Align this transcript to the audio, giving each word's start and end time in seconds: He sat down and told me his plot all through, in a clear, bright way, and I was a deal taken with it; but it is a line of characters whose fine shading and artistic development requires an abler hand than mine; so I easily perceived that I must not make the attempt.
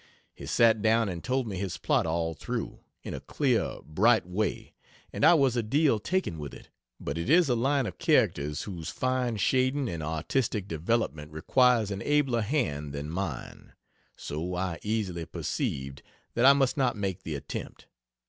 He 0.33 0.47
sat 0.47 0.81
down 0.81 1.09
and 1.09 1.23
told 1.23 1.45
me 1.47 1.57
his 1.57 1.77
plot 1.77 2.07
all 2.07 2.33
through, 2.33 2.79
in 3.03 3.13
a 3.13 3.19
clear, 3.19 3.77
bright 3.85 4.25
way, 4.25 4.73
and 5.13 5.23
I 5.23 5.35
was 5.35 5.55
a 5.55 5.61
deal 5.61 5.99
taken 5.99 6.39
with 6.39 6.55
it; 6.55 6.69
but 6.99 7.19
it 7.19 7.29
is 7.29 7.49
a 7.49 7.55
line 7.55 7.85
of 7.85 7.99
characters 7.99 8.63
whose 8.63 8.89
fine 8.89 9.37
shading 9.37 9.87
and 9.87 10.01
artistic 10.01 10.67
development 10.67 11.31
requires 11.31 11.91
an 11.91 12.01
abler 12.01 12.41
hand 12.41 12.93
than 12.93 13.11
mine; 13.11 13.73
so 14.17 14.55
I 14.55 14.79
easily 14.81 15.23
perceived 15.25 16.01
that 16.33 16.47
I 16.47 16.53
must 16.53 16.77
not 16.77 16.95
make 16.95 17.21
the 17.21 17.35
attempt. 17.35 17.85